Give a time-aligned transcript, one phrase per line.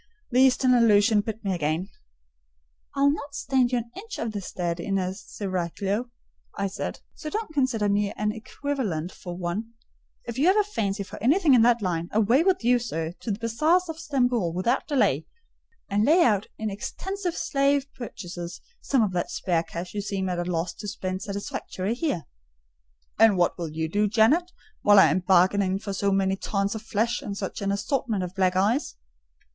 [0.31, 1.89] The Eastern allusion bit me again.
[2.95, 6.09] "I'll not stand you an inch in the stead of a seraglio,"
[6.57, 9.75] I said; "so don't consider me an equivalent for one.
[10.25, 13.29] If you have a fancy for anything in that line, away with you, sir, to
[13.29, 15.27] the bazaars of Stamboul without delay,
[15.87, 20.39] and lay out in extensive slave purchases some of that spare cash you seem at
[20.39, 22.23] a loss to spend satisfactorily here."
[23.19, 26.81] "And what will you do, Janet, while I am bargaining for so many tons of
[26.81, 28.95] flesh and such an assortment of black eyes?"